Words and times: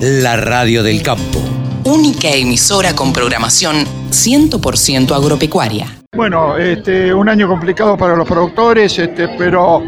la 0.00 0.36
radio 0.36 0.82
del 0.82 1.02
campo. 1.02 1.40
Única 1.84 2.28
emisora 2.28 2.94
con 2.94 3.12
programación 3.12 3.76
100% 4.10 5.12
agropecuaria. 5.12 5.86
Bueno, 6.14 6.56
este, 6.58 7.14
un 7.14 7.28
año 7.28 7.48
complicado 7.48 7.96
para 7.96 8.14
los 8.14 8.28
productores, 8.28 8.98
este, 8.98 9.28
pero 9.38 9.82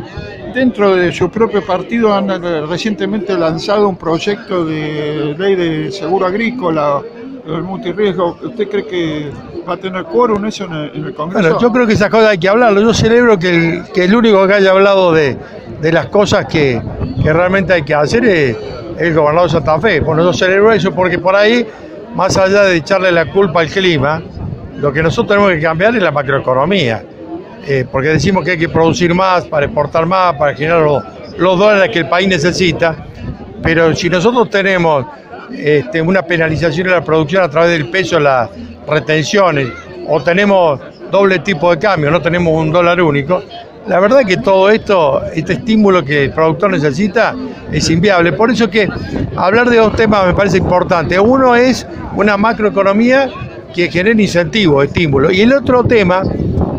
dentro 0.55 0.97
de 0.97 1.13
su 1.13 1.31
propio 1.31 1.65
partido 1.65 2.15
han 2.15 2.31
eh, 2.31 2.61
recientemente 2.67 3.37
lanzado 3.37 3.89
un 3.89 3.97
proyecto 3.97 4.65
de 4.65 5.35
ley 5.39 5.55
de 5.57 5.93
seguro 5.93 6.27
agrícola, 6.27 7.03
el 7.47 7.63
multirriesgo. 7.63 8.39
¿Usted 8.43 8.69
cree 8.69 8.87
que 8.87 9.31
va 9.69 9.75
a 9.75 9.77
tener 9.77 10.05
quórum 10.05 10.45
eso 10.47 10.65
en 10.65 10.73
el, 10.73 10.91
en 10.95 11.05
el 11.05 11.15
Congreso? 11.15 11.43
Bueno, 11.43 11.61
yo 11.61 11.73
creo 11.73 11.87
que 11.87 11.93
esas 11.95 12.11
cosas 12.11 12.31
hay 12.31 12.39
que 12.39 12.49
hablarlo. 12.49 12.81
Yo 12.81 12.95
celebro 12.95 13.39
que 13.39 13.49
el, 13.51 13.85
que 13.93 14.05
el 14.05 14.15
único 14.15 14.47
que 14.47 14.55
haya 14.55 14.71
hablado 14.71 15.13
de, 15.13 15.37
de 15.81 15.93
las 15.93 16.07
cosas 16.07 16.47
que, 16.47 16.81
que 17.23 17.33
realmente 17.33 17.73
hay 17.73 17.83
que 17.83 17.95
hacer 17.95 18.25
es 18.25 18.57
el 18.99 19.15
gobernador 19.15 19.49
de 19.49 19.53
Santa 19.53 19.81
Fe. 19.81 20.01
Bueno, 20.01 20.23
yo 20.23 20.33
celebro 20.33 20.73
eso 20.73 20.93
porque 20.93 21.19
por 21.19 21.35
ahí, 21.37 21.67
más 22.15 22.37
allá 22.37 22.65
de 22.65 22.77
echarle 22.77 23.13
la 23.13 23.27
culpa 23.31 23.61
al 23.61 23.69
clima, 23.69 24.23
lo 24.77 24.93
que 24.93 25.03
nosotros 25.03 25.29
tenemos 25.29 25.53
que 25.53 25.61
cambiar 25.61 25.95
es 25.95 26.03
la 26.03 26.11
macroeconomía. 26.11 27.03
Eh, 27.67 27.85
porque 27.91 28.09
decimos 28.09 28.45
que 28.45 28.53
hay 28.53 28.59
que 28.59 28.69
producir 28.69 29.15
más 29.15 29.45
para 29.45 29.67
exportar 29.67 30.07
más, 30.07 30.35
para 30.37 30.55
generar 30.55 30.81
los, 30.83 31.59
dólares 31.59 31.91
que 31.93 32.01
el 32.01 32.09
país 32.09 32.29
necesita. 32.29 32.97
Pero 33.63 33.95
si 33.95 34.09
nosotros 34.09 34.49
tenemos 34.51 35.05
este, 35.53 36.01
una 36.01 36.23
penalización 36.23 36.87
de 36.87 36.93
la 36.95 37.05
producción 37.05 37.43
a 37.43 37.49
través 37.49 37.71
del 37.71 37.91
peso 37.91 38.19
las 38.19 38.51
retenciones, 38.87 39.69
o 40.07 40.23
tenemos 40.23 40.81
doble 41.11 41.41
tipo 41.41 41.71
de 41.71 41.79
cambio, 41.79 42.11
no 42.11 42.23
tenemos 42.23 42.53
un 42.55 42.71
dólar 42.71 43.01
único, 43.03 43.43
la 43.89 44.01
verdad 44.01 44.21
que 44.27 44.37
todo 44.37 44.69
esto, 44.71 45.23
este 45.35 45.55
estímulo 45.55 46.05
que 46.05 46.25
el 46.25 46.33
productor 46.33 46.71
necesita 46.71 47.35
es 47.73 47.89
inviable. 47.89 48.33
Por 48.33 48.51
eso 48.51 48.69
que 48.69 48.89
hablar 49.35 49.71
de 49.71 49.79
dos 49.79 49.97
temas 49.97 50.27
me 50.27 50.35
parece 50.35 50.59
importante. 50.59 51.19
Uno 51.19 51.57
es 51.57 51.87
una 52.15 52.37
macroeconomía 52.37 53.31
que 53.75 53.91
genere 53.91 54.21
incentivos, 54.21 54.85
estímulos. 54.85 55.33
Y 55.33 55.41
el 55.41 55.53
otro 55.53 55.85
tema 55.85 56.23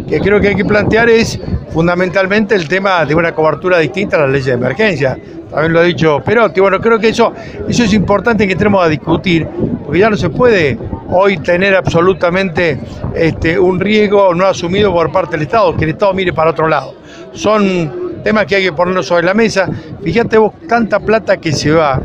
que 0.08 0.20
creo 0.20 0.40
que 0.40 0.50
hay 0.50 0.56
que 0.56 0.66
plantear 0.66 1.10
es 1.10 1.40
fundamentalmente 1.72 2.56
el 2.56 2.68
tema 2.68 3.06
de 3.06 3.16
una 3.16 3.34
cobertura 3.34 3.80
distinta 3.80 4.18
a 4.18 4.22
la 4.22 4.28
ley 4.28 4.42
de 4.42 4.52
emergencia. 4.52 5.18
También 5.50 5.74
lo 5.74 5.80
ha 5.80 5.84
dicho 5.84 6.20
Perotti. 6.24 6.60
Bueno, 6.60 6.80
creo 6.80 7.00
que 7.00 7.10
eso, 7.10 7.34
eso 7.68 7.84
es 7.84 7.94
importante 7.94 8.46
que 8.46 8.54
entremos 8.54 8.86
a 8.86 8.88
discutir, 8.88 9.48
porque 9.84 10.00
ya 10.00 10.10
no 10.12 10.18
se 10.18 10.30
puede 10.30 10.78
hoy 11.12 11.38
tener 11.38 11.76
absolutamente 11.76 12.80
este, 13.16 13.60
un 13.60 13.80
riesgo 13.80 14.34
no 14.34 14.46
asumido 14.46 14.92
por 14.92 15.12
parte 15.12 15.32
del 15.32 15.44
Estado, 15.44 15.76
que 15.76 15.86
el 15.86 15.92
Estado 15.92 16.14
mire 16.14 16.34
para 16.34 16.52
otro 16.52 16.68
lado. 16.68 16.96
Son 17.34 18.22
temas 18.24 18.46
que 18.46 18.56
hay 18.56 18.64
que 18.64 18.74
ponernos 18.74 19.06
sobre 19.06 19.24
la 19.24 19.34
mesa. 19.34 19.68
Fíjate 20.04 20.38
vos 20.38 20.54
tanta 20.68 21.00
plata 21.00 21.38
que 21.38 21.52
se 21.52 21.72
va 21.72 22.02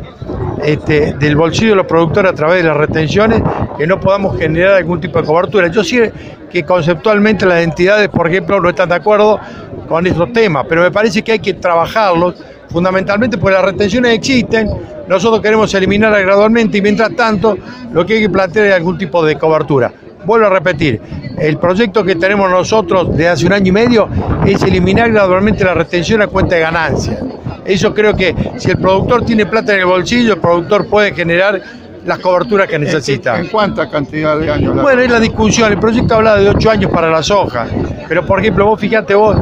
este, 0.63 1.13
del 1.13 1.35
bolsillo 1.35 1.71
de 1.71 1.75
los 1.75 1.85
productores 1.85 2.31
a 2.31 2.35
través 2.35 2.63
de 2.63 2.69
las 2.69 2.77
retenciones 2.77 3.41
que 3.77 3.85
no 3.85 3.99
podamos 3.99 4.37
generar 4.37 4.75
algún 4.75 4.99
tipo 4.99 5.19
de 5.19 5.27
cobertura. 5.27 5.67
Yo 5.67 5.83
sé 5.83 6.11
que 6.49 6.63
conceptualmente 6.63 7.45
las 7.45 7.63
entidades, 7.63 8.09
por 8.09 8.27
ejemplo, 8.27 8.59
no 8.59 8.69
están 8.69 8.89
de 8.89 8.95
acuerdo 8.95 9.39
con 9.87 10.07
estos 10.07 10.31
temas, 10.33 10.65
pero 10.67 10.81
me 10.81 10.91
parece 10.91 11.23
que 11.23 11.33
hay 11.33 11.39
que 11.39 11.53
trabajarlos 11.53 12.35
fundamentalmente 12.69 13.37
porque 13.37 13.55
las 13.55 13.65
retenciones 13.65 14.13
existen, 14.13 14.69
nosotros 15.07 15.41
queremos 15.41 15.73
eliminarlas 15.73 16.21
gradualmente 16.21 16.77
y 16.77 16.81
mientras 16.81 17.15
tanto 17.15 17.57
lo 17.91 18.05
que 18.05 18.15
hay 18.15 18.21
que 18.21 18.29
plantear 18.29 18.65
es 18.67 18.73
algún 18.73 18.97
tipo 18.97 19.23
de 19.25 19.37
cobertura. 19.37 19.91
Vuelvo 20.25 20.47
a 20.47 20.49
repetir, 20.49 20.99
el 21.37 21.57
proyecto 21.57 22.03
que 22.03 22.15
tenemos 22.15 22.49
nosotros 22.49 23.15
de 23.15 23.29
hace 23.29 23.45
un 23.45 23.53
año 23.53 23.67
y 23.67 23.71
medio 23.71 24.09
es 24.45 24.63
eliminar 24.63 25.11
gradualmente 25.11 25.63
la 25.63 25.75
retención 25.75 26.21
a 26.21 26.27
cuenta 26.27 26.55
de 26.55 26.61
ganancias. 26.61 27.19
Eso 27.63 27.93
creo 27.93 28.15
que 28.15 28.35
si 28.57 28.71
el 28.71 28.77
productor 28.77 29.25
tiene 29.25 29.45
plata 29.45 29.73
en 29.73 29.81
el 29.81 29.85
bolsillo, 29.85 30.33
el 30.33 30.39
productor 30.39 30.87
puede 30.87 31.13
generar 31.13 31.61
las 32.05 32.19
coberturas 32.19 32.67
que 32.67 32.77
necesita. 32.77 33.39
¿En 33.39 33.47
cuánta 33.47 33.89
cantidad 33.89 34.37
de 34.37 34.51
años? 34.51 34.81
Bueno, 34.81 35.01
es 35.01 35.09
la 35.09 35.19
discusión. 35.19 35.71
El 35.71 35.79
proyecto 35.79 36.15
habla 36.15 36.35
de 36.35 36.49
8 36.49 36.69
años 36.69 36.91
para 36.91 37.09
la 37.09 37.23
soja. 37.23 37.65
Pero, 38.07 38.25
por 38.25 38.39
ejemplo, 38.39 38.65
vos 38.65 38.79
fíjate 38.79 39.15
vos 39.15 39.37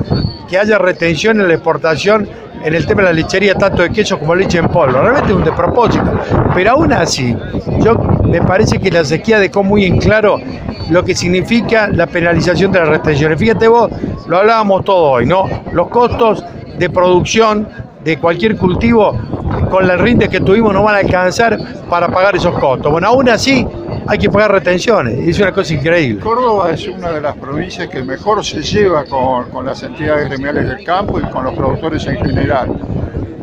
que 0.50 0.58
haya 0.58 0.78
retención 0.78 1.42
en 1.42 1.50
la 1.50 1.56
exportación 1.56 2.28
en 2.64 2.74
el 2.74 2.86
tema 2.86 3.02
de 3.02 3.10
la 3.10 3.14
lechería, 3.14 3.56
tanto 3.56 3.84
de 3.84 3.92
queso 3.92 4.18
como 4.18 4.34
leche 4.36 4.58
en 4.58 4.68
polvo. 4.70 5.00
Realmente 5.00 5.32
es 5.32 5.36
un 5.36 5.44
despropósito. 5.44 6.06
Pero 6.54 6.72
aún 6.72 6.94
así, 6.94 7.36
yo 7.80 7.96
me 8.24 8.42
parece 8.42 8.80
que 8.80 8.90
la 8.90 9.04
sequía 9.04 9.40
dejó 9.40 9.64
muy 9.64 9.86
en 9.86 10.00
claro 10.00 10.40
lo 10.90 11.04
que 11.04 11.14
significa 11.16 11.88
la 11.88 12.08
penalización 12.08 12.72
de 12.72 12.80
las 12.80 12.90
retenciones. 12.90 13.38
Fíjate 13.40 13.68
vos, 13.68 13.92
lo 14.28 14.38
hablábamos 14.38 14.86
todo 14.86 15.12
hoy, 15.12 15.26
¿no? 15.26 15.46
Los 15.72 15.90
costos 15.90 16.44
de 16.78 16.90
producción 16.90 17.68
de 18.04 18.18
cualquier 18.18 18.58
cultivo 18.58 19.18
con 19.70 19.88
la 19.88 19.96
rinde 19.96 20.28
que 20.28 20.40
tuvimos 20.40 20.74
no 20.74 20.84
van 20.84 20.96
a 20.96 20.98
alcanzar 21.00 21.58
para 21.90 22.08
pagar 22.08 22.36
esos 22.36 22.58
costos. 22.60 22.92
Bueno, 22.92 23.08
aún 23.08 23.30
así 23.30 23.66
hay 24.08 24.18
que 24.18 24.30
pagar 24.30 24.52
retenciones, 24.52 25.28
es 25.28 25.40
una 25.40 25.52
cosa 25.52 25.74
increíble. 25.74 26.22
Córdoba 26.22 26.72
es 26.72 26.88
una 26.88 27.12
de 27.12 27.22
las 27.22 27.36
provincias 27.38 27.88
que 27.90 28.04
mejor 28.04 28.44
se 28.44 28.62
lleva 28.62 29.06
con, 29.06 29.50
con 29.50 29.66
las 29.66 29.82
entidades 29.84 30.30
gremiales 30.30 30.68
del 30.68 30.84
campo 30.84 31.20
y 31.20 31.24
con 31.24 31.46
los 31.46 31.54
productores 31.54 32.06
en 32.08 32.18
general. 32.18 32.70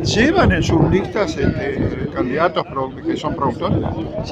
¿Llevan 0.03 0.51
en 0.51 0.63
sus 0.63 0.89
listas 0.89 1.37
este, 1.37 2.09
candidatos 2.13 2.65
que 3.05 3.15
son 3.15 3.35
productores? 3.35 3.77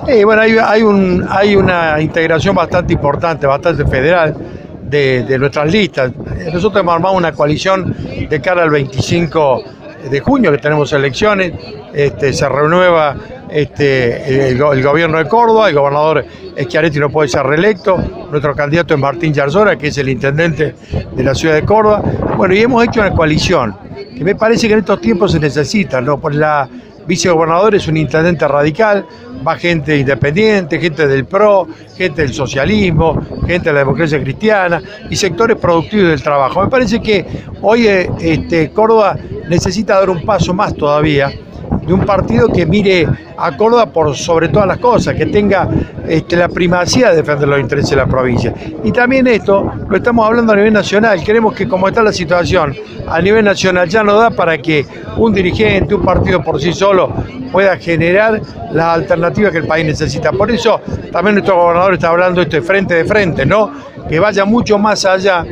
Sí, 0.06 0.24
bueno, 0.24 0.42
hay, 0.42 0.58
hay 0.58 0.82
un, 0.82 1.26
hay 1.30 1.56
una 1.56 2.02
integración 2.02 2.56
bastante 2.56 2.94
importante, 2.94 3.46
bastante 3.46 3.86
federal 3.86 4.36
de, 4.82 5.24
de 5.24 5.38
nuestras 5.38 5.72
listas. 5.72 6.12
Nosotros 6.52 6.82
hemos 6.82 6.96
armado 6.96 7.16
una 7.16 7.32
coalición 7.32 7.96
de 8.28 8.42
cara 8.42 8.64
al 8.64 8.72
25 8.72 9.64
de 10.10 10.20
junio, 10.22 10.52
que 10.52 10.58
tenemos 10.58 10.92
elecciones, 10.94 11.54
este, 11.94 12.34
se 12.34 12.50
renueva 12.50 13.16
este, 13.52 14.50
el, 14.50 14.58
go- 14.58 14.74
el 14.74 14.84
gobierno 14.84 15.18
de 15.18 15.26
Córdoba, 15.28 15.70
el 15.70 15.76
gobernador 15.76 16.26
Schiaretti 16.60 17.00
no 17.00 17.10
puede 17.10 17.30
ser 17.30 17.44
reelecto, 17.46 17.98
nuestro 18.30 18.56
candidato 18.56 18.94
es 18.94 19.00
Martín 19.00 19.34
Yarzora, 19.34 19.78
que 19.78 19.88
es 19.88 19.98
el 19.98 20.10
intendente 20.10 20.76
de 21.16 21.24
la 21.24 21.34
ciudad 21.34 21.56
de 21.56 21.64
Córdoba. 21.64 22.02
Bueno, 22.38 22.54
y 22.54 22.60
hemos 22.60 22.84
hecho 22.86 23.02
una 23.02 23.12
coalición, 23.12 23.76
que 24.18 24.24
me 24.24 24.36
parece 24.36 24.68
que 24.68 24.74
en 24.74 24.80
estos 24.80 25.00
tiempos 25.02 25.32
se 25.32 25.40
necesita, 25.40 26.02
¿no? 26.02 26.20
Por 26.20 26.36
la 26.36 26.68
vicegobernador 27.08 27.74
es 27.74 27.88
un 27.88 27.98
intendente 27.98 28.48
radical, 28.48 29.04
va 29.46 29.56
gente 29.56 29.98
independiente, 29.98 30.80
gente 30.80 31.08
del 31.08 31.26
PRO, 31.26 31.68
gente 31.98 32.22
del 32.22 32.34
socialismo, 32.34 33.20
gente 33.48 33.70
de 33.70 33.74
la 33.74 33.80
democracia 33.80 34.22
cristiana 34.22 34.80
y 35.10 35.16
sectores 35.16 35.58
productivos 35.58 36.10
del 36.10 36.22
trabajo. 36.22 36.62
Me 36.64 36.70
parece 36.70 37.02
que 37.02 37.26
hoy 37.62 37.88
eh, 37.88 38.10
este, 38.20 38.70
Córdoba 38.70 39.18
necesita 39.48 39.98
dar 40.00 40.10
un 40.12 40.24
paso 40.24 40.54
más 40.54 40.76
todavía 40.76 41.32
de 41.86 41.94
un 41.94 42.02
partido 42.06 42.48
que 42.50 42.66
mire 42.66 43.08
a 43.38 43.56
Córdoba 43.56 43.88
por 43.88 44.16
sobre 44.16 44.50
todas 44.50 44.68
las 44.68 44.78
cosas, 44.78 45.16
que 45.16 45.26
tenga 45.26 45.68
este, 46.08 46.36
la 46.36 46.50
primacía 46.50 47.10
de 47.10 47.18
defender 47.18 47.48
los 47.48 47.60
intereses 47.60 47.92
de 47.92 47.96
la 47.96 48.06
provincia. 48.06 48.54
Y 48.84 48.92
también 48.92 49.28
esto 49.28 49.72
lo 49.88 49.98
estamos 49.98 50.26
hablando 50.26 50.54
a 50.54 50.56
nivel 50.56 50.74
nacional. 50.74 51.24
Queremos 51.24 51.54
que 51.54 51.68
como 51.68 51.88
está 51.88 52.04
la 52.04 52.14
situación 52.14 52.76
a 53.08 53.22
nivel 53.22 53.46
nacional 53.46 53.88
ya 53.90 54.04
no 54.04 54.16
da 54.16 54.30
para 54.30 54.58
que 54.58 54.86
un 55.18 55.34
dirigente, 55.34 55.96
un 55.96 56.04
partido 56.04 56.44
por 56.44 56.62
sí 56.62 56.74
solo 56.74 57.14
pueda 57.52 57.78
generar 57.78 58.42
las 58.72 58.98
alternativas 58.98 59.52
que 59.52 59.60
el 59.60 59.68
país 59.68 59.86
necesita. 59.86 60.32
Por 60.32 60.52
eso 60.52 60.82
también 61.12 61.36
nuestro 61.36 61.56
gobernador 61.56 61.94
está 61.94 62.10
hablando 62.10 62.42
esto 62.42 62.58
de 62.58 62.62
frente 62.62 62.94
de 62.94 63.06
frente, 63.06 63.46
¿no? 63.46 63.72
Que 64.08 64.20
vaya 64.20 64.46
mucho 64.46 64.78
más 64.78 65.06
allá 65.06 65.46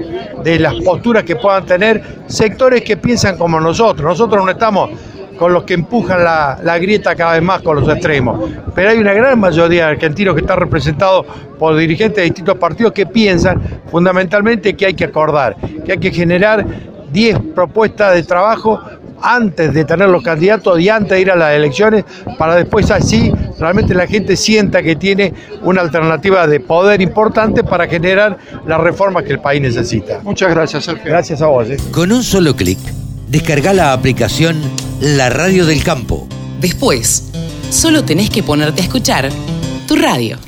de 0.43 0.59
las 0.59 0.75
posturas 0.75 1.23
que 1.23 1.35
puedan 1.35 1.65
tener 1.65 2.01
sectores 2.27 2.81
que 2.81 2.97
piensan 2.97 3.37
como 3.37 3.59
nosotros. 3.59 4.05
Nosotros 4.07 4.45
no 4.45 4.51
estamos 4.51 4.89
con 5.37 5.53
los 5.53 5.63
que 5.63 5.75
empujan 5.75 6.23
la, 6.23 6.59
la 6.63 6.77
grieta 6.77 7.15
cada 7.15 7.33
vez 7.33 7.41
más 7.41 7.61
con 7.61 7.77
los 7.79 7.87
extremos. 7.89 8.49
Pero 8.75 8.89
hay 8.89 8.97
una 8.97 9.13
gran 9.13 9.39
mayoría 9.39 9.85
de 9.85 9.91
argentinos 9.91 10.35
que 10.35 10.41
están 10.41 10.57
representados 10.57 11.25
por 11.57 11.75
dirigentes 11.77 12.17
de 12.17 12.23
distintos 12.23 12.57
partidos 12.57 12.91
que 12.93 13.05
piensan 13.05 13.61
fundamentalmente 13.89 14.75
que 14.75 14.87
hay 14.87 14.93
que 14.93 15.05
acordar, 15.05 15.55
que 15.85 15.93
hay 15.93 15.97
que 15.97 16.11
generar 16.11 16.65
10 17.11 17.39
propuestas 17.55 18.13
de 18.13 18.23
trabajo 18.23 18.81
antes 19.21 19.73
de 19.73 19.83
tener 19.85 20.09
los 20.09 20.23
candidatos 20.23 20.79
y 20.79 20.89
antes 20.89 21.11
de 21.11 21.21
ir 21.21 21.31
a 21.31 21.35
las 21.35 21.53
elecciones, 21.53 22.05
para 22.37 22.55
después 22.55 22.91
así 22.91 23.31
realmente 23.59 23.93
la 23.93 24.07
gente 24.07 24.35
sienta 24.35 24.83
que 24.83 24.95
tiene 24.95 25.33
una 25.63 25.81
alternativa 25.81 26.47
de 26.47 26.59
poder 26.59 27.01
importante 27.01 27.63
para 27.63 27.87
generar 27.87 28.37
las 28.65 28.79
reformas 28.79 29.23
que 29.23 29.33
el 29.33 29.39
país 29.39 29.61
necesita. 29.61 30.19
Muchas 30.23 30.51
gracias, 30.51 30.85
Sergio. 30.85 31.05
Gracias 31.05 31.41
a 31.41 31.47
vos. 31.47 31.69
¿eh? 31.69 31.77
Con 31.91 32.11
un 32.11 32.23
solo 32.23 32.55
clic, 32.55 32.79
descarga 33.27 33.73
la 33.73 33.93
aplicación 33.93 34.61
La 35.01 35.29
Radio 35.29 35.67
del 35.67 35.83
Campo. 35.83 36.27
Después, 36.59 37.25
solo 37.69 38.03
tenés 38.03 38.31
que 38.31 38.41
ponerte 38.41 38.81
a 38.81 38.85
escuchar 38.85 39.29
tu 39.87 39.95
radio. 39.95 40.39